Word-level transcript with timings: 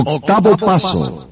Octavo 0.00 0.56
paso. 0.56 1.28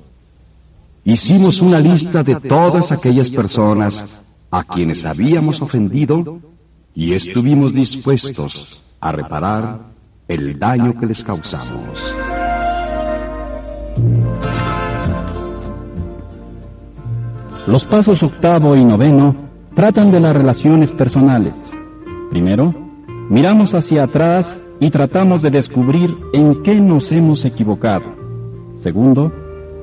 Hicimos 1.04 1.62
una 1.62 1.80
lista 1.80 2.22
de 2.22 2.34
todas 2.36 2.92
aquellas 2.92 3.30
personas 3.30 4.20
a 4.50 4.64
quienes 4.64 5.06
habíamos 5.06 5.62
ofendido 5.62 6.40
y 6.94 7.14
estuvimos 7.14 7.72
dispuestos 7.72 8.82
a 9.00 9.12
reparar 9.12 9.80
el 10.28 10.58
daño 10.58 10.98
que 10.98 11.06
les 11.06 11.24
causamos. 11.24 11.98
Los 17.66 17.86
pasos 17.86 18.22
octavo 18.22 18.76
y 18.76 18.84
noveno 18.84 19.36
tratan 19.74 20.12
de 20.12 20.20
las 20.20 20.36
relaciones 20.36 20.92
personales. 20.92 21.54
Primero, 22.28 22.74
miramos 23.30 23.72
hacia 23.72 24.02
atrás 24.02 24.60
y 24.80 24.90
tratamos 24.90 25.40
de 25.40 25.50
descubrir 25.50 26.14
en 26.34 26.62
qué 26.62 26.74
nos 26.74 27.10
hemos 27.10 27.44
equivocado. 27.46 28.19
Segundo, 28.80 29.30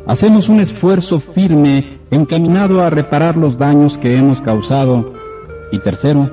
hacemos 0.07 0.49
un 0.49 0.59
esfuerzo 0.59 1.19
firme 1.19 1.99
encaminado 2.09 2.81
a 2.81 2.89
reparar 2.89 3.37
los 3.37 3.55
daños 3.55 3.97
que 3.99 4.17
hemos 4.17 4.41
causado. 4.41 5.13
Y 5.71 5.77
tercero, 5.79 6.31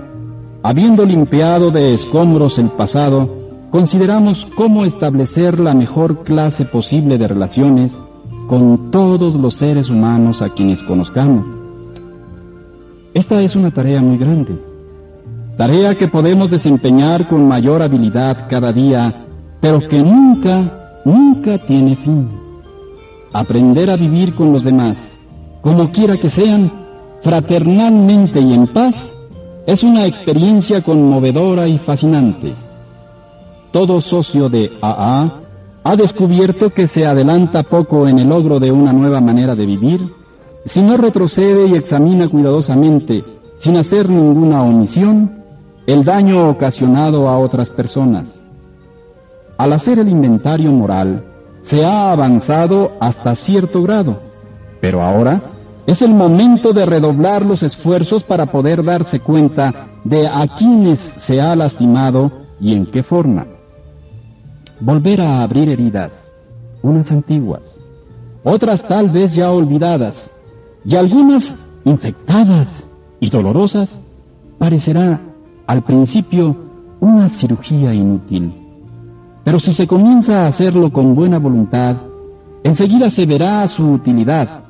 habiendo 0.62 1.04
limpiado 1.04 1.70
de 1.70 1.92
escombros 1.92 2.59
el 2.59 2.70
pasado, 2.70 3.28
consideramos 3.70 4.48
cómo 4.56 4.87
establecer 4.87 5.60
la 5.60 5.74
mejor 5.74 6.24
clase 6.24 6.64
posible 6.64 7.18
de 7.18 7.28
relaciones 7.28 7.98
con 8.48 8.90
todos 8.90 9.34
los 9.34 9.54
seres 9.54 9.90
humanos 9.90 10.40
a 10.40 10.48
quienes 10.48 10.82
conozcamos. 10.82 11.45
Esta 13.12 13.42
es 13.42 13.56
una 13.56 13.73
tarea 13.73 14.01
muy 14.01 14.16
grande, 14.16 14.59
tarea 15.59 15.95
que 15.95 16.09
podemos 16.09 16.51
desempeñar 16.51 17.28
con 17.28 17.46
mayor 17.46 17.82
habilidad 17.82 18.48
cada 18.48 18.73
día, 18.73 19.26
pero 19.60 19.80
que 19.80 20.02
nunca, 20.02 21.02
nunca 21.04 21.59
tiene 21.66 21.95
fin. 21.96 22.43
Aprender 23.34 23.91
a 23.91 23.97
vivir 23.97 24.37
con 24.37 24.52
los 24.52 24.62
demás, 24.62 24.97
como 25.61 25.91
quiera 25.91 26.16
que 26.16 26.30
sean, 26.30 26.73
fraternalmente 27.21 28.41
y 28.41 28.54
en 28.54 28.68
paz, 28.68 29.10
es 29.66 29.82
una 29.82 30.07
experiencia 30.07 30.82
conmovedora 30.82 31.66
y 31.66 31.79
fascinante. 31.79 32.54
Todo 33.73 34.01
socio 34.01 34.49
de 34.49 34.71
AA 34.80 35.41
ha 35.82 35.96
descubierto 35.96 36.71
que 36.71 36.87
se 36.87 37.07
adelanta 37.07 37.65
poco 37.65 38.07
en 38.07 38.21
el 38.21 38.29
logro 38.29 38.60
de 38.60 38.71
una 38.71 38.93
nueva 38.93 39.21
manera 39.21 39.57
de 39.57 39.66
vivir 39.66 40.13
si 40.65 40.80
no 40.80 40.96
retrocede 40.96 41.66
y 41.66 41.74
examina 41.74 42.29
cuidadosamente, 42.29 43.24
sin 43.59 43.76
hacer 43.76 44.09
ninguna 44.09 44.63
omisión, 44.63 45.43
el 45.88 46.04
daño 46.04 46.48
ocasionado 46.48 47.29
a 47.29 47.37
otras 47.37 47.69
personas. 47.69 48.29
Al 49.59 49.73
hacer 49.73 49.98
el 49.98 50.09
inventario 50.09 50.71
moral, 50.71 51.34
se 51.65 51.84
ha 51.84 52.12
avanzado 52.12 52.93
hasta 53.01 53.34
cierto 53.34 53.82
grado, 53.82 54.20
pero 54.80 55.02
ahora 55.02 55.43
es 55.87 56.02
el 56.02 56.15
momento 56.15 56.73
de 56.73 56.87
redoblar 56.87 57.45
los 57.45 57.62
esfuerzos 57.62 58.23
para 58.23 58.46
poder 58.46 58.84
darse 58.84 59.18
cuenta 59.18 59.88
de 60.04 60.29
a 60.29 60.46
quienes 60.57 60.98
se 61.01 61.40
ha 61.40 61.57
lastimado 61.57 62.30
y 62.60 62.74
en 62.74 62.87
qué 62.87 63.02
forma 63.02 63.46
volver 64.81 65.20
a 65.22 65.42
abrir 65.42 65.69
heridas, 65.70 66.32
unas 66.82 67.10
antiguas, 67.10 67.62
otras 68.42 68.87
tal 68.87 69.09
vez 69.09 69.34
ya 69.34 69.50
olvidadas, 69.50 70.31
y 70.84 70.97
algunas 70.97 71.56
infectadas 71.84 72.87
y 73.20 73.31
dolorosas, 73.31 73.98
parecerá 74.59 75.20
al 75.66 75.82
principio 75.82 76.54
una 77.00 77.28
cirugía 77.31 77.94
inútil. 77.94 78.63
Pero 79.44 79.60
si 79.60 79.75
se 79.75 79.87
comienza 79.87 80.44
a 80.44 80.47
hacerlo 80.48 80.91
con 80.91 81.14
buena 81.14 81.38
voluntad, 81.38 81.97
enseguida 82.62 83.10
se 83.10 83.26
verá 83.26 83.66
su 83.69 83.84
utilidad. 83.84 84.64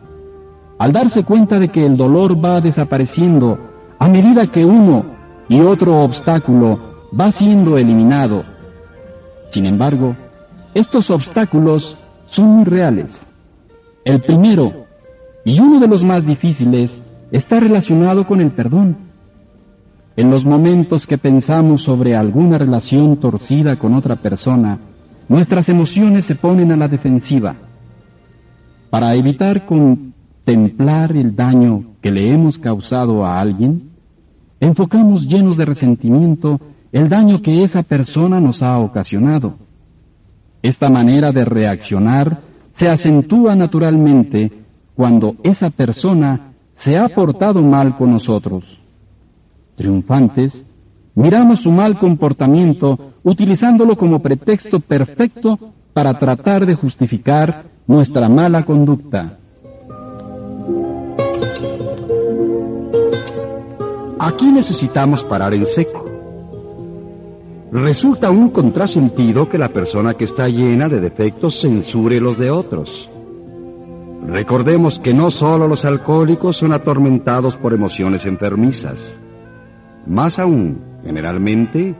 Al 0.78 0.92
darse 0.92 1.22
cuenta 1.24 1.58
de 1.58 1.68
que 1.68 1.86
el 1.86 1.96
dolor 1.96 2.44
va 2.44 2.60
desapareciendo 2.60 3.58
a 3.98 4.08
medida 4.08 4.48
que 4.48 4.64
uno 4.64 5.06
y 5.48 5.60
otro 5.60 6.02
obstáculo 6.02 6.80
va 7.18 7.30
siendo 7.30 7.78
eliminado, 7.78 8.44
sin 9.54 9.66
embargo, 9.66 10.16
estos 10.74 11.10
obstáculos 11.10 11.96
son 12.26 12.46
muy 12.48 12.64
reales. 12.64 13.30
El 14.04 14.20
primero, 14.20 14.86
y 15.44 15.60
uno 15.60 15.78
de 15.78 15.86
los 15.86 16.02
más 16.02 16.26
difíciles, 16.26 16.98
está 17.30 17.60
relacionado 17.60 18.26
con 18.26 18.40
el 18.40 18.50
perdón. 18.50 18.96
En 20.16 20.30
los 20.30 20.44
momentos 20.44 21.06
que 21.08 21.18
pensamos 21.18 21.82
sobre 21.82 22.14
alguna 22.14 22.56
relación 22.56 23.16
torcida 23.16 23.76
con 23.76 23.94
otra 23.94 24.16
persona, 24.16 24.78
nuestras 25.28 25.68
emociones 25.68 26.24
se 26.24 26.36
ponen 26.36 26.70
a 26.70 26.76
la 26.76 26.86
defensiva. 26.86 27.56
Para 28.90 29.16
evitar 29.16 29.66
contemplar 29.66 31.16
el 31.16 31.34
daño 31.34 31.96
que 32.00 32.12
le 32.12 32.30
hemos 32.30 32.58
causado 32.58 33.24
a 33.24 33.40
alguien, 33.40 33.90
enfocamos 34.60 35.26
llenos 35.26 35.56
de 35.56 35.64
resentimiento 35.64 36.60
el 36.92 37.08
daño 37.08 37.42
que 37.42 37.64
esa 37.64 37.82
persona 37.82 38.38
nos 38.38 38.62
ha 38.62 38.78
ocasionado. 38.78 39.54
Esta 40.62 40.90
manera 40.90 41.32
de 41.32 41.44
reaccionar 41.44 42.40
se 42.72 42.88
acentúa 42.88 43.56
naturalmente 43.56 44.52
cuando 44.94 45.34
esa 45.42 45.70
persona 45.70 46.52
se 46.74 46.96
ha 46.96 47.08
portado 47.08 47.62
mal 47.62 47.96
con 47.96 48.12
nosotros. 48.12 48.83
Triunfantes, 49.76 50.64
miramos 51.14 51.60
su 51.60 51.72
mal 51.72 51.98
comportamiento 51.98 53.12
utilizándolo 53.22 53.96
como 53.96 54.20
pretexto 54.20 54.80
perfecto 54.80 55.58
para 55.92 56.18
tratar 56.18 56.66
de 56.66 56.74
justificar 56.74 57.64
nuestra 57.86 58.28
mala 58.28 58.64
conducta. 58.64 59.38
Aquí 64.18 64.50
necesitamos 64.50 65.22
parar 65.24 65.54
en 65.54 65.66
seco 65.66 66.04
resulta 67.74 68.30
un 68.30 68.50
contrasentido 68.50 69.48
que 69.48 69.58
la 69.58 69.68
persona 69.68 70.14
que 70.14 70.24
está 70.24 70.48
llena 70.48 70.88
de 70.88 71.00
defectos 71.00 71.60
censure 71.60 72.20
los 72.20 72.38
de 72.38 72.52
otros. 72.52 73.10
Recordemos 74.28 75.00
que 75.00 75.12
no 75.12 75.28
solo 75.30 75.66
los 75.66 75.84
alcohólicos 75.84 76.56
son 76.56 76.72
atormentados 76.72 77.56
por 77.56 77.74
emociones 77.74 78.26
enfermizas. 78.26 79.18
Más 80.06 80.38
aún, 80.38 80.80
generalmente, 81.02 81.94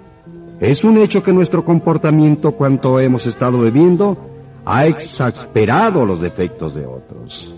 es 0.61 0.85
un 0.85 0.99
hecho 0.99 1.23
que 1.23 1.33
nuestro 1.33 1.65
comportamiento 1.65 2.53
cuanto 2.53 3.01
hemos 3.01 3.27
estado 3.27 3.59
bebiendo 3.59 4.17
ha 4.65 4.87
exasperado 4.87 6.07
los 6.07 6.21
defectos 6.21 6.75
de 6.75 6.87
otros. 6.87 7.55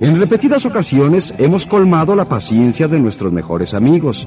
En 0.00 0.18
repetidas 0.18 0.64
ocasiones 0.64 1.34
hemos 1.38 1.66
colmado 1.66 2.16
la 2.16 2.24
paciencia 2.24 2.88
de 2.88 2.98
nuestros 2.98 3.32
mejores 3.32 3.74
amigos, 3.74 4.26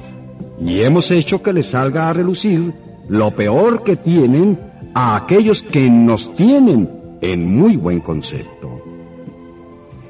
y 0.60 0.80
hemos 0.80 1.10
hecho 1.10 1.42
que 1.42 1.52
les 1.52 1.66
salga 1.66 2.08
a 2.08 2.12
relucir 2.12 2.72
lo 3.08 3.30
peor 3.32 3.82
que 3.82 3.96
tienen 3.96 4.58
a 4.94 5.16
aquellos 5.16 5.62
que 5.62 5.90
nos 5.90 6.34
tienen 6.36 6.88
en 7.20 7.56
muy 7.56 7.76
buen 7.76 8.00
concepto. 8.00 8.80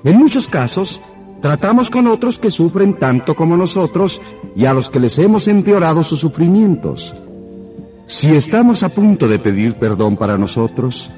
En 0.05 0.19
muchos 0.19 0.47
casos, 0.47 1.01
tratamos 1.41 1.91
con 1.91 2.07
otros 2.07 2.39
que 2.39 2.51
sufren 2.51 2.99
tanto 2.99 3.35
como 3.35 3.57
nosotros 3.57 4.21
y 4.57 4.67
a 4.67 4.75
los 4.75 4.91
que 4.91 5.01
les 5.01 5.19
hemos 5.19 5.49
empeorado 5.49 6.03
sus 6.03 6.21
sufrimientos. 6.21 7.15
Si 8.07 8.35
estamos 8.35 8.83
a 8.83 8.91
punto 8.91 9.29
de 9.29 9.39
pedir 9.39 9.75
perdón 9.75 10.17
para 10.17 10.37
nosotros, 10.39 11.11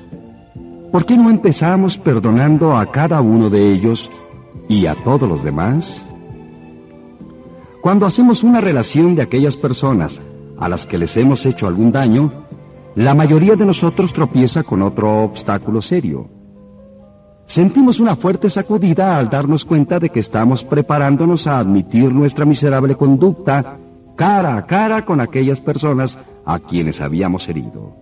¿por 0.93 1.05
qué 1.05 1.17
no 1.17 1.31
empezamos 1.31 1.99
perdonando 1.99 2.77
a 2.77 2.91
cada 2.91 3.21
uno 3.21 3.51
de 3.51 3.73
ellos 3.73 4.11
y 4.69 4.87
a 4.87 4.95
todos 5.03 5.29
los 5.29 5.43
demás? 5.43 6.07
Cuando 7.83 8.07
hacemos 8.07 8.43
una 8.43 8.61
relación 8.61 9.15
de 9.15 9.23
aquellas 9.23 9.57
personas 9.57 10.21
a 10.59 10.69
las 10.69 10.87
que 10.87 10.99
les 10.99 11.17
hemos 11.17 11.45
hecho 11.45 11.67
algún 11.67 11.93
daño, 11.93 12.33
la 12.95 13.15
mayoría 13.15 13.57
de 13.57 13.67
nosotros 13.67 14.13
tropieza 14.13 14.63
con 14.63 14.83
otro 14.83 15.23
obstáculo 15.23 15.83
serio. 15.83 16.29
Sentimos 17.47 18.01
una 18.01 18.17
fuerte 18.17 18.51
sacudida 18.51 19.17
al 19.17 19.31
darnos 19.31 19.65
cuenta 19.65 20.01
de 20.01 20.11
que 20.11 20.21
estamos 20.21 20.65
preparándonos 20.65 21.47
a 21.47 21.61
admitir 21.61 22.13
nuestra 22.13 22.45
miserable 22.45 22.97
conducta 22.97 23.79
cara 24.17 24.57
a 24.57 24.67
cara 24.67 25.05
con 25.05 25.21
aquellas 25.21 25.61
personas 25.61 26.19
a 26.45 26.59
quienes 26.59 27.01
habíamos 27.01 27.49
herido. 27.49 27.95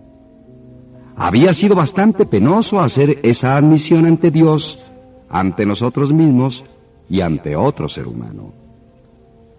Había 1.15 1.53
sido 1.53 1.75
bastante 1.75 2.25
penoso 2.25 2.81
hacer 2.81 3.19
esa 3.23 3.55
admisión 3.55 4.05
ante 4.05 4.31
Dios, 4.31 4.83
ante 5.29 5.65
nosotros 5.65 6.11
mismos 6.11 6.63
y 7.07 7.21
ante 7.21 7.55
otro 7.55 7.87
ser 7.87 8.07
humano. 8.07 8.51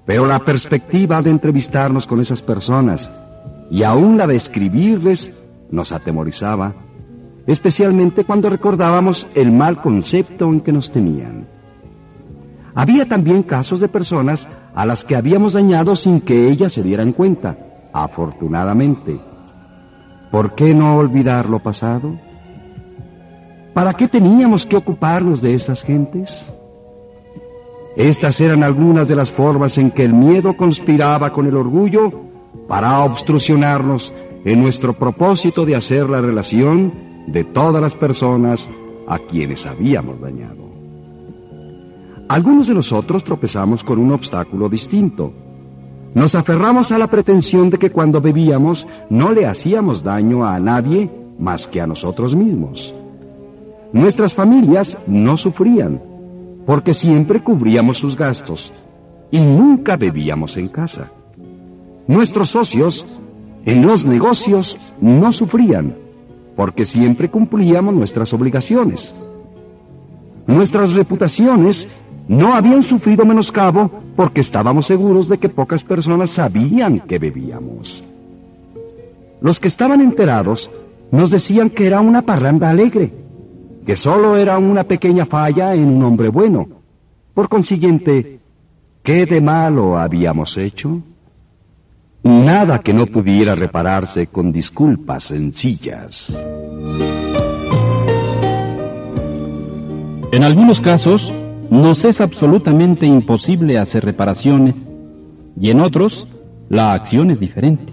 Pero 0.05 0.27
la 0.27 0.41
perspectiva 0.41 1.23
de 1.23 1.31
entrevistarnos 1.31 2.07
con 2.07 2.21
esas 2.21 2.43
personas 2.43 3.11
y 3.71 3.85
aún 3.85 4.17
la 4.17 4.27
de 4.27 4.37
escribirles 4.37 5.47
nos 5.71 5.93
atemorizaba, 5.93 6.75
especialmente 7.47 8.25
cuando 8.25 8.51
recordábamos 8.51 9.27
el 9.35 9.53
mal 9.53 9.81
concepto 9.81 10.47
en 10.47 10.61
que 10.61 10.73
nos 10.73 10.91
tenían. 10.91 11.47
Había 12.75 13.07
también 13.07 13.43
casos 13.43 13.81
de 13.81 13.89
personas 13.89 14.49
a 14.75 14.85
las 14.85 15.05
que 15.05 15.17
habíamos 15.17 15.55
dañado 15.55 15.97
sin 15.97 16.21
que 16.21 16.49
ellas 16.49 16.73
se 16.73 16.83
dieran 16.83 17.13
cuenta, 17.13 17.57
afortunadamente. 17.93 19.19
¿Por 20.31 20.55
qué 20.55 20.75
no 20.75 20.97
olvidar 20.99 21.49
lo 21.49 21.61
pasado? 21.61 22.19
¿Para 23.73 23.95
qué 23.95 24.09
teníamos 24.09 24.67
que 24.67 24.77
ocuparnos 24.77 25.41
de 25.41 25.55
esas 25.55 25.83
gentes? 25.83 26.53
Estas 27.97 28.39
eran 28.43 28.63
algunas 28.63 29.09
de 29.09 29.17
las 29.17 29.33
formas 29.33 29.79
en 29.79 29.91
que 29.91 30.05
el 30.05 30.13
miedo 30.13 30.55
conspiraba 30.55 31.33
con 31.33 31.47
el 31.47 31.57
orgullo 31.57 32.13
para 32.69 33.03
obstruccionarnos 33.05 34.13
en 34.45 34.61
nuestro 34.61 34.93
propósito 34.93 35.65
de 35.65 35.77
hacer 35.77 36.11
la 36.11 36.21
relación 36.21 37.06
de 37.27 37.45
todas 37.45 37.83
las 37.83 37.95
personas 37.95 38.69
a 39.07 39.19
quienes 39.19 39.67
habíamos 39.67 40.21
dañado. 40.21 40.67
Algunos 42.29 42.67
de 42.67 42.75
nosotros 42.75 43.23
tropezamos 43.23 43.85
con 43.85 43.99
un 43.99 44.13
obstáculo 44.13 44.69
distinto. 44.69 45.33
Nos 46.15 46.35
aferramos 46.35 46.91
a 46.91 46.99
la 46.99 47.07
pretensión 47.07 47.71
de 47.71 47.79
que 47.79 47.91
cuando 47.91 48.21
bebíamos 48.21 48.87
no 49.11 49.33
le 49.33 49.47
hacíamos 49.47 50.03
daño 50.03 50.45
a 50.45 50.59
nadie 50.59 51.11
más 51.39 51.67
que 51.69 51.81
a 51.81 51.87
nosotros 51.87 52.35
mismos. 52.35 52.95
Nuestras 53.93 54.35
familias 54.35 54.99
no 55.07 55.37
sufrían, 55.37 56.03
porque 56.67 56.95
siempre 56.95 57.43
cubríamos 57.43 57.99
sus 57.99 58.17
gastos 58.17 58.73
y 59.31 59.41
nunca 59.41 59.97
bebíamos 59.97 60.57
en 60.57 60.69
casa. 60.69 61.13
Nuestros 62.09 62.51
socios 62.51 63.07
en 63.65 63.87
los 63.87 64.05
negocios 64.05 64.79
no 65.01 65.31
sufrían, 65.33 65.97
porque 66.57 66.85
siempre 66.85 67.31
cumplíamos 67.31 67.95
nuestras 67.95 68.33
obligaciones. 68.33 69.15
Nuestras 70.47 70.95
reputaciones 70.95 71.87
no 72.29 72.55
habían 72.55 72.83
sufrido 72.83 73.25
menoscabo 73.25 73.91
porque 74.17 74.41
estábamos 74.41 74.87
seguros 74.87 75.29
de 75.29 75.39
que 75.39 75.49
pocas 75.49 75.85
personas 75.85 76.31
sabían 76.31 77.01
que 77.01 77.19
bebíamos. 77.19 78.03
Los 79.41 79.61
que 79.61 79.69
estaban 79.69 80.01
enterados 80.01 80.71
nos 81.11 81.31
decían 81.31 81.71
que 81.71 81.87
era 81.87 82.01
una 82.01 82.23
parranda 82.23 82.71
alegre, 82.71 83.13
que 83.85 83.97
solo 83.97 84.37
era 84.37 84.59
una 84.59 84.85
pequeña 84.85 85.27
falla 85.27 85.75
en 85.75 85.89
un 85.89 86.03
hombre 86.03 86.29
bueno. 86.29 86.67
Por 87.35 87.49
consiguiente, 87.49 88.41
¿qué 89.03 89.27
de 89.27 89.41
malo 89.41 89.99
habíamos 89.99 90.57
hecho? 90.57 91.03
Nada 92.27 92.81
que 92.81 92.93
no 92.93 93.07
pudiera 93.07 93.55
repararse 93.55 94.27
con 94.27 94.51
disculpas 94.51 95.23
sencillas. 95.23 96.37
En 100.33 100.43
algunos 100.43 100.81
casos, 100.81 101.33
nos 101.71 102.05
es 102.05 102.21
absolutamente 102.21 103.07
imposible 103.07 103.79
hacer 103.79 104.05
reparaciones 104.05 104.75
y 105.61 105.71
en 105.71 105.81
otros, 105.81 106.27
la 106.69 106.95
acción 106.95 107.31
es 107.31 107.39
diferente. 107.39 107.93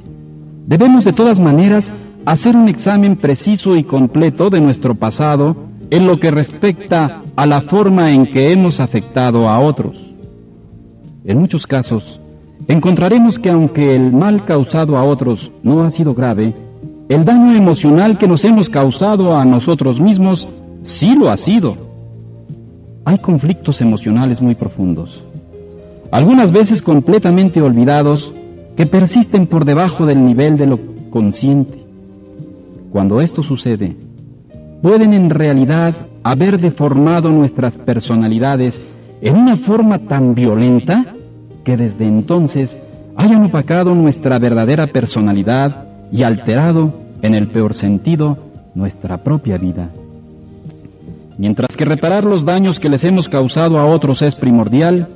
Debemos 0.66 1.06
de 1.06 1.14
todas 1.14 1.40
maneras 1.40 1.94
hacer 2.26 2.56
un 2.56 2.70
examen 2.70 3.18
preciso 3.18 3.76
y 3.76 3.84
completo 3.84 4.50
de 4.50 4.62
nuestro 4.62 4.96
pasado 4.96 5.56
en 5.92 6.08
lo 6.08 6.20
que 6.20 6.32
respecta 6.32 7.22
a 7.36 7.46
la 7.46 7.62
forma 7.62 8.12
en 8.12 8.26
que 8.26 8.52
hemos 8.52 8.80
afectado 8.80 9.48
a 9.48 9.60
otros. 9.60 9.96
En 11.24 11.38
muchos 11.38 11.68
casos, 11.68 12.20
encontraremos 12.68 13.40
que 13.40 13.50
aunque 13.50 13.96
el 13.96 14.12
mal 14.12 14.46
causado 14.46 14.98
a 14.98 15.04
otros 15.04 15.52
no 15.64 15.82
ha 15.82 15.92
sido 15.92 16.14
grave, 16.14 16.54
el 17.10 17.26
daño 17.26 17.54
emocional 17.54 18.18
que 18.18 18.28
nos 18.28 18.46
hemos 18.46 18.70
causado 18.70 19.36
a 19.36 19.46
nosotros 19.46 20.00
mismos 20.00 20.48
sí 20.84 21.16
lo 21.16 21.30
ha 21.30 21.38
sido. 21.38 21.76
Hay 23.06 23.18
conflictos 23.18 23.82
emocionales 23.82 24.42
muy 24.42 24.56
profundos, 24.56 25.24
algunas 26.12 26.52
veces 26.52 26.82
completamente 26.82 27.62
olvidados, 27.62 28.34
que 28.76 28.86
persisten 28.86 29.46
por 29.48 29.66
debajo 29.66 30.06
del 30.06 30.26
nivel 30.26 30.58
de 30.58 30.68
lo 30.68 30.80
consciente. 31.10 31.84
Cuando 32.92 33.22
esto 33.22 33.44
sucede, 33.44 33.96
pueden 34.82 35.14
en 35.14 35.30
realidad 35.30 35.94
haber 36.24 36.60
deformado 36.60 37.30
nuestras 37.30 37.78
personalidades 37.78 38.82
en 39.22 39.36
una 39.36 39.58
forma 39.58 40.00
tan 40.00 40.34
violenta 40.34 41.16
que 41.64 41.78
desde 41.78 42.06
entonces 42.06 42.78
hayan 43.16 43.46
opacado 43.46 43.96
nuestra 43.96 44.40
verdadera 44.40 44.88
personalidad 44.88 45.86
y 46.12 46.24
alterado, 46.24 46.94
en 47.22 47.36
el 47.36 47.48
peor 47.48 47.74
sentido, 47.74 48.38
nuestra 48.76 49.24
propia 49.24 49.58
vida. 49.58 49.90
Mientras 51.38 51.76
que 51.76 51.86
reparar 51.86 52.26
los 52.26 52.46
daños 52.46 52.80
que 52.80 52.90
les 52.90 53.04
hemos 53.04 53.30
causado 53.30 53.80
a 53.80 53.86
otros 53.86 54.22
es 54.22 54.36
primordial, 54.36 55.08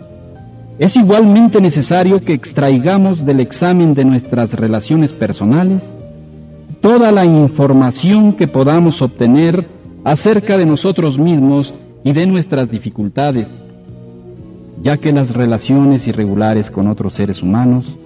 es 0.80 0.96
igualmente 0.96 1.60
necesario 1.60 2.24
que 2.24 2.34
extraigamos 2.34 3.26
del 3.26 3.40
examen 3.40 3.94
de 3.94 4.06
nuestras 4.06 4.54
relaciones 4.54 5.14
personales 5.14 5.84
toda 6.82 7.12
la 7.12 7.26
información 7.26 8.34
que 8.34 8.48
podamos 8.48 9.02
obtener 9.02 9.68
acerca 10.04 10.58
de 10.58 10.66
nosotros 10.66 11.18
mismos 11.18 11.74
y 12.04 12.14
de 12.14 12.28
nuestras 12.28 12.70
dificultades, 12.70 13.48
ya 14.82 14.98
que 14.98 15.12
las 15.12 15.34
relaciones 15.34 16.08
irregulares 16.08 16.72
con 16.72 16.88
otros 16.88 17.16
seres 17.16 17.42
humanos 17.42 17.98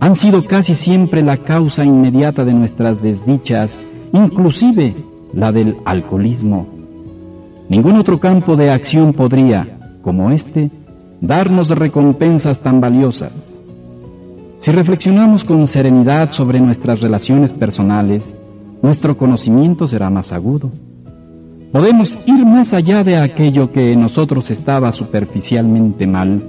han 0.00 0.16
sido 0.16 0.46
casi 0.46 0.74
siempre 0.74 1.22
la 1.22 1.38
causa 1.38 1.84
inmediata 1.84 2.44
de 2.44 2.54
nuestras 2.54 3.02
desdichas, 3.02 3.78
inclusive 4.12 4.96
la 5.34 5.52
del 5.52 5.76
alcoholismo. 5.84 6.66
Ningún 7.68 7.96
otro 7.96 8.18
campo 8.18 8.56
de 8.56 8.70
acción 8.70 9.12
podría, 9.12 9.78
como 10.02 10.30
este, 10.30 10.70
darnos 11.20 11.68
recompensas 11.68 12.60
tan 12.60 12.80
valiosas. 12.80 13.32
Si 14.56 14.70
reflexionamos 14.72 15.44
con 15.44 15.66
serenidad 15.66 16.30
sobre 16.30 16.60
nuestras 16.60 17.00
relaciones 17.00 17.52
personales, 17.52 18.22
nuestro 18.82 19.16
conocimiento 19.16 19.86
será 19.86 20.10
más 20.10 20.32
agudo. 20.32 20.70
Podemos 21.72 22.18
ir 22.26 22.44
más 22.44 22.74
allá 22.74 23.04
de 23.04 23.16
aquello 23.16 23.70
que 23.70 23.92
en 23.92 24.00
nosotros 24.00 24.50
estaba 24.50 24.90
superficialmente 24.90 26.04
mal 26.06 26.42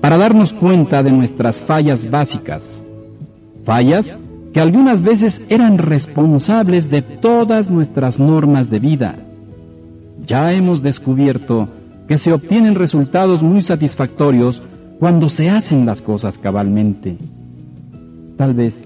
para 0.00 0.16
darnos 0.16 0.54
cuenta 0.54 1.02
de 1.02 1.12
nuestras 1.12 1.62
fallas 1.62 2.10
básicas, 2.10 2.82
fallas 3.64 4.16
que 4.54 4.60
algunas 4.60 5.02
veces 5.02 5.42
eran 5.50 5.76
responsables 5.76 6.90
de 6.90 7.02
todas 7.02 7.70
nuestras 7.70 8.18
normas 8.18 8.70
de 8.70 8.78
vida. 8.78 9.16
Ya 10.26 10.52
hemos 10.52 10.82
descubierto 10.82 11.68
que 12.08 12.16
se 12.16 12.32
obtienen 12.32 12.74
resultados 12.74 13.42
muy 13.42 13.60
satisfactorios 13.60 14.62
cuando 14.98 15.28
se 15.28 15.50
hacen 15.50 15.84
las 15.84 16.00
cosas 16.00 16.38
cabalmente. 16.38 17.18
Tal 18.38 18.54
vez 18.54 18.82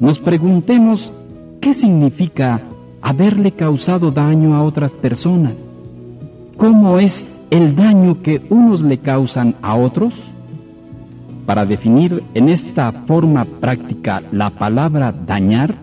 nos 0.00 0.18
preguntemos 0.20 1.12
qué 1.60 1.74
significa 1.74 2.62
haberle 3.02 3.52
causado 3.52 4.10
daño 4.10 4.54
a 4.54 4.62
otras 4.62 4.92
personas. 4.92 5.54
¿Cómo 6.56 6.98
es 6.98 7.24
el 7.50 7.76
daño 7.76 8.22
que 8.22 8.42
unos 8.50 8.82
le 8.82 8.98
causan 8.98 9.54
a 9.62 9.76
otros? 9.76 10.14
Para 11.46 11.64
definir 11.64 12.22
en 12.34 12.48
esta 12.48 12.92
forma 12.92 13.44
práctica 13.44 14.22
la 14.32 14.50
palabra 14.50 15.12
dañar, 15.12 15.76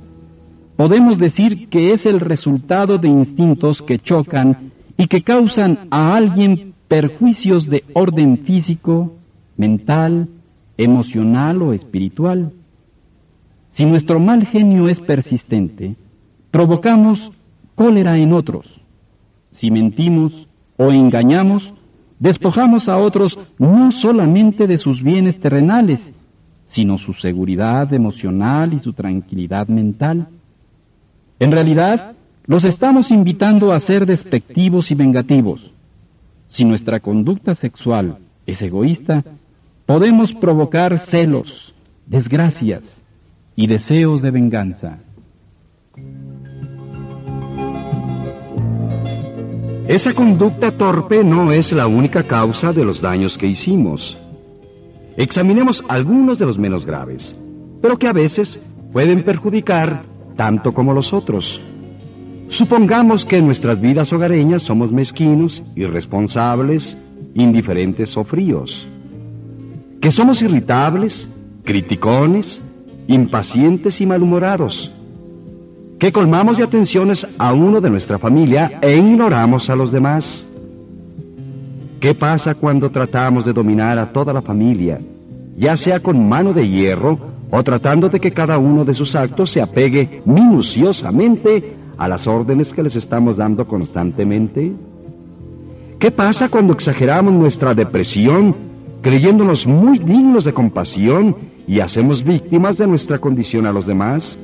podemos 0.76 1.18
decir 1.18 1.70
que 1.70 1.92
es 1.92 2.06
el 2.06 2.20
resultado 2.20 2.98
de 2.98 3.08
instintos 3.08 3.82
que 3.82 4.00
chocan 4.00 4.72
y 4.98 5.08
que 5.08 5.24
causan 5.24 5.88
a 5.90 6.16
alguien 6.16 6.74
perjuicios 6.88 7.68
de 7.68 7.84
orden 7.94 8.38
físico, 8.40 9.16
mental, 9.58 10.30
emocional 10.78 11.62
o 11.62 11.74
espiritual. 11.74 12.52
Si 13.72 13.86
nuestro 13.86 14.20
mal 14.20 14.46
genio 14.46 14.88
es 14.88 15.00
persistente, 15.00 15.96
provocamos 16.56 17.34
cólera 17.76 18.16
en 18.18 18.32
otros. 18.32 18.66
Si 19.52 19.72
mentimos 19.72 20.48
o 20.78 20.90
engañamos, 20.90 21.74
despojamos 22.18 22.88
a 22.88 22.98
otros 22.98 23.38
no 23.60 23.92
solamente 23.92 24.66
de 24.66 24.78
sus 24.78 25.04
bienes 25.04 25.38
terrenales, 25.38 26.14
sino 26.66 26.98
su 26.98 27.14
seguridad 27.14 27.94
emocional 27.94 28.74
y 28.74 28.80
su 28.80 28.94
tranquilidad 28.94 29.68
mental. 29.68 30.30
En 31.42 31.52
realidad, 31.52 32.14
los 32.46 32.64
estamos 32.64 33.12
invitando 33.12 33.74
a 33.74 33.80
ser 33.82 34.06
despectivos 34.06 34.92
y 34.92 34.96
vengativos. 34.96 35.74
Si 36.48 36.64
nuestra 36.64 37.02
conducta 37.02 37.56
sexual 37.56 38.20
es 38.46 38.62
egoísta, 38.62 39.26
podemos 39.86 40.34
provocar 40.34 41.00
celos, 41.00 41.76
desgracias 42.06 42.82
y 43.58 43.68
deseos 43.68 44.22
de 44.22 44.32
venganza. 44.32 45.00
Esa 49.88 50.14
conducta 50.14 50.72
torpe 50.72 51.24
no 51.24 51.52
es 51.52 51.72
la 51.72 51.86
única 51.86 52.24
causa 52.24 52.74
de 52.74 52.84
los 52.84 53.02
daños 53.02 53.38
que 53.38 53.46
hicimos. 53.46 54.18
Examinemos 55.16 55.84
algunos 55.88 56.40
de 56.40 56.48
los 56.48 56.58
menos 56.58 56.88
graves, 56.88 57.36
pero 57.84 58.00
que 58.00 58.08
a 58.08 58.14
veces 58.14 58.60
pueden 58.92 59.24
perjudicar 59.24 60.06
tanto 60.36 60.74
como 60.74 60.92
los 60.92 61.14
otros. 61.14 61.62
Supongamos 62.48 63.26
que 63.28 63.38
en 63.38 63.46
nuestras 63.46 63.80
vidas 63.80 64.12
hogareñas 64.12 64.64
somos 64.64 64.92
mezquinos, 64.92 65.62
irresponsables, 65.76 66.98
indiferentes 67.36 68.18
o 68.18 68.24
fríos. 68.24 68.88
Que 70.02 70.10
somos 70.10 70.42
irritables, 70.42 71.30
criticones, 71.64 72.60
impacientes 73.08 74.02
y 74.02 74.08
malhumorados. 74.08 74.92
Que 76.06 76.12
colmamos 76.12 76.60
de 76.60 76.64
atenciones 76.64 77.26
a 77.40 77.52
uno 77.52 77.82
de 77.82 77.90
nuestra 77.90 78.20
familia 78.20 78.78
e 78.80 78.96
ignoramos 78.96 79.72
a 79.72 79.76
los 79.76 79.92
demás. 79.92 80.46
¿Qué 82.00 82.14
pasa 82.14 82.54
cuando 82.54 82.92
tratamos 82.92 83.44
de 83.44 83.54
dominar 83.54 83.98
a 83.98 84.14
toda 84.14 84.32
la 84.32 84.44
familia, 84.44 85.02
ya 85.58 85.76
sea 85.76 86.00
con 86.00 86.30
mano 86.30 86.54
de 86.54 86.70
hierro 86.70 87.18
o 87.50 87.64
tratando 87.64 88.08
de 88.08 88.20
que 88.20 88.32
cada 88.32 88.60
uno 88.60 88.86
de 88.86 88.94
sus 88.94 89.16
actos 89.16 89.50
se 89.50 89.64
apegue 89.64 90.22
minuciosamente 90.26 91.76
a 91.98 92.08
las 92.08 92.28
órdenes 92.28 92.72
que 92.72 92.84
les 92.84 92.96
estamos 92.96 93.38
dando 93.38 93.68
constantemente? 93.68 94.74
¿Qué 95.98 96.12
pasa 96.12 96.50
cuando 96.50 96.74
exageramos 96.74 97.34
nuestra 97.34 97.74
depresión, 97.74 98.56
creyéndonos 99.02 99.66
muy 99.66 99.98
dignos 99.98 100.44
de 100.44 100.54
compasión 100.54 101.36
y 101.68 101.80
hacemos 101.80 102.24
víctimas 102.24 102.78
de 102.78 102.86
nuestra 102.86 103.18
condición 103.18 103.66
a 103.66 103.72
los 103.72 103.88
demás? 103.88 104.38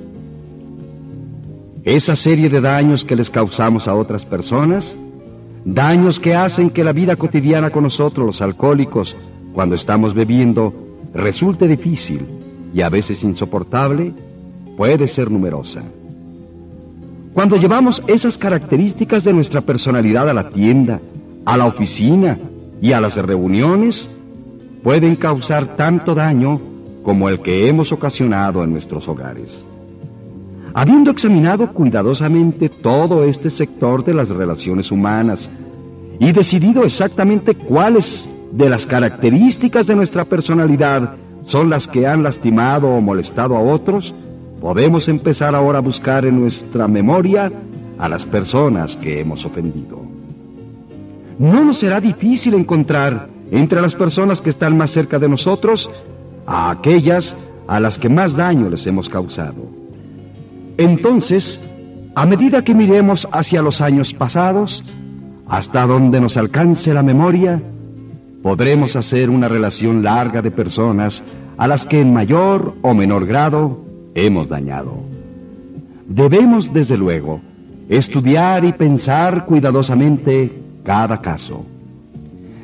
Esa 1.83 2.15
serie 2.15 2.47
de 2.49 2.61
daños 2.61 3.03
que 3.03 3.15
les 3.15 3.31
causamos 3.31 3.87
a 3.87 3.95
otras 3.95 4.23
personas, 4.23 4.95
daños 5.65 6.19
que 6.19 6.35
hacen 6.35 6.69
que 6.69 6.83
la 6.83 6.93
vida 6.93 7.15
cotidiana 7.15 7.71
con 7.71 7.83
nosotros, 7.83 8.25
los 8.25 8.41
alcohólicos, 8.41 9.15
cuando 9.53 9.73
estamos 9.73 10.13
bebiendo, 10.13 10.73
resulte 11.13 11.67
difícil 11.67 12.27
y 12.71 12.81
a 12.81 12.89
veces 12.89 13.23
insoportable, 13.23 14.13
puede 14.77 15.07
ser 15.07 15.31
numerosa. 15.31 15.81
Cuando 17.33 17.55
llevamos 17.55 18.03
esas 18.05 18.37
características 18.37 19.23
de 19.23 19.33
nuestra 19.33 19.61
personalidad 19.61 20.29
a 20.29 20.33
la 20.35 20.49
tienda, 20.49 20.99
a 21.45 21.57
la 21.57 21.65
oficina 21.65 22.37
y 22.79 22.91
a 22.91 23.01
las 23.01 23.15
reuniones, 23.15 24.07
pueden 24.83 25.15
causar 25.15 25.75
tanto 25.77 26.13
daño 26.13 26.61
como 27.01 27.27
el 27.27 27.39
que 27.39 27.67
hemos 27.67 27.91
ocasionado 27.91 28.63
en 28.63 28.71
nuestros 28.71 29.07
hogares. 29.07 29.65
Habiendo 30.73 31.11
examinado 31.11 31.73
cuidadosamente 31.73 32.69
todo 32.69 33.23
este 33.25 33.49
sector 33.49 34.05
de 34.05 34.13
las 34.13 34.29
relaciones 34.29 34.91
humanas 34.91 35.49
y 36.19 36.31
decidido 36.31 36.83
exactamente 36.83 37.55
cuáles 37.55 38.29
de 38.51 38.69
las 38.69 38.85
características 38.85 39.87
de 39.87 39.95
nuestra 39.95 40.25
personalidad 40.25 41.15
son 41.45 41.69
las 41.69 41.87
que 41.87 42.07
han 42.07 42.23
lastimado 42.23 42.87
o 42.87 43.01
molestado 43.01 43.57
a 43.57 43.61
otros, 43.61 44.13
podemos 44.61 45.07
empezar 45.09 45.55
ahora 45.55 45.79
a 45.79 45.81
buscar 45.81 46.25
en 46.25 46.39
nuestra 46.39 46.87
memoria 46.87 47.51
a 47.97 48.07
las 48.07 48.25
personas 48.25 48.95
que 48.95 49.19
hemos 49.19 49.43
ofendido. 49.45 50.01
No 51.39 51.65
nos 51.65 51.79
será 51.79 51.99
difícil 51.99 52.53
encontrar 52.53 53.27
entre 53.51 53.81
las 53.81 53.95
personas 53.95 54.41
que 54.41 54.51
están 54.51 54.77
más 54.77 54.91
cerca 54.91 55.19
de 55.19 55.27
nosotros 55.27 55.89
a 56.45 56.71
aquellas 56.71 57.35
a 57.67 57.79
las 57.79 57.97
que 57.97 58.09
más 58.09 58.35
daño 58.35 58.69
les 58.69 58.85
hemos 58.87 59.09
causado. 59.09 59.80
Entonces, 60.77 61.59
a 62.15 62.25
medida 62.25 62.63
que 62.63 62.73
miremos 62.73 63.27
hacia 63.31 63.61
los 63.61 63.81
años 63.81 64.13
pasados, 64.13 64.83
hasta 65.47 65.85
donde 65.85 66.21
nos 66.21 66.37
alcance 66.37 66.93
la 66.93 67.03
memoria, 67.03 67.61
podremos 68.41 68.95
hacer 68.95 69.29
una 69.29 69.47
relación 69.47 70.03
larga 70.03 70.41
de 70.41 70.51
personas 70.51 71.23
a 71.57 71.67
las 71.67 71.85
que 71.85 72.01
en 72.01 72.13
mayor 72.13 72.75
o 72.81 72.93
menor 72.93 73.25
grado 73.25 73.83
hemos 74.15 74.49
dañado. 74.49 74.93
Debemos, 76.07 76.73
desde 76.73 76.97
luego, 76.97 77.41
estudiar 77.87 78.65
y 78.65 78.73
pensar 78.73 79.45
cuidadosamente 79.45 80.51
cada 80.83 81.21
caso. 81.21 81.65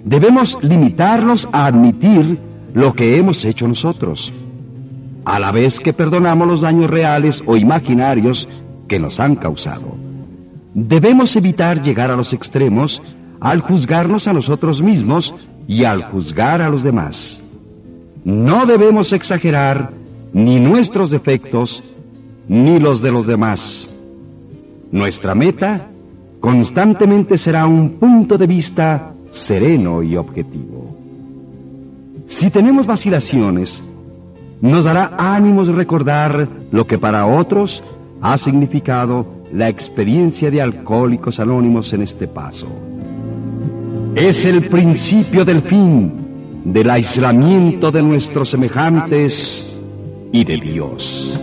Debemos 0.04 0.58
limitarnos 0.64 1.48
a 1.52 1.66
admitir 1.66 2.40
lo 2.74 2.94
que 2.94 3.18
hemos 3.18 3.44
hecho 3.46 3.68
nosotros, 3.68 4.32
a 5.27 5.39
la 5.39 5.51
vez 5.51 5.81
que 5.81 5.91
perdonamos 5.91 6.48
los 6.48 6.62
daños 6.62 6.89
reales 6.89 7.43
o 7.46 7.57
imaginarios 7.57 8.48
que 8.88 8.98
nos 8.98 9.19
han 9.19 9.36
causado. 9.36 9.98
Debemos 10.74 11.36
evitar 11.36 11.84
llegar 11.84 12.10
a 12.10 12.15
los 12.15 12.31
extremos 12.31 13.01
al 13.41 13.60
juzgarnos 13.60 14.29
a 14.29 14.34
nosotros 14.34 14.81
mismos 14.81 15.36
y 15.67 15.84
al 15.84 16.03
juzgar 16.03 16.62
a 16.62 16.69
los 16.69 16.81
demás. 16.81 17.43
No 18.24 18.65
debemos 18.65 19.12
exagerar 19.12 19.91
ni 20.31 20.62
nuestros 20.62 21.12
defectos 21.12 21.84
ni 22.48 22.79
los 22.79 23.01
de 23.01 23.12
los 23.12 23.27
demás. 23.27 23.89
Nuestra 24.93 25.36
meta 25.36 25.89
constantemente 26.39 27.38
será 27.38 27.67
un 27.67 28.00
punto 28.00 28.38
de 28.38 28.48
vista 28.48 29.12
sereno 29.29 30.01
y 30.03 30.15
objetivo. 30.15 30.96
Si 32.27 32.50
tenemos 32.50 32.86
vacilaciones, 32.86 33.84
nos 34.62 34.86
dará 34.86 35.16
ánimos 35.18 35.68
recordar 35.68 36.48
lo 36.72 36.88
que 36.88 36.98
para 36.98 37.26
otros 37.26 37.84
ha 38.22 38.38
significado 38.38 39.26
la 39.52 39.70
experiencia 39.70 40.52
de 40.52 40.62
alcohólicos 40.62 41.40
anónimos 41.40 41.94
en 41.94 42.02
este 42.02 42.28
paso. 42.28 42.68
Es 44.16 44.46
el 44.46 44.68
principio 44.68 45.46
del 45.46 45.62
fin 45.62 46.28
del 46.66 46.90
aislamiento 46.90 47.92
de 47.92 48.02
nuestros 48.02 48.50
semejantes 48.50 49.80
y 50.32 50.44
de 50.44 50.58
Dios. 50.58 51.40